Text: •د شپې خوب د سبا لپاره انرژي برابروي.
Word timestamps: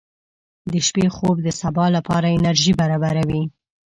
•د 0.71 0.73
شپې 0.87 1.05
خوب 1.15 1.37
د 1.45 1.49
سبا 1.61 1.85
لپاره 1.95 2.27
انرژي 2.37 2.73
برابروي. 2.81 3.43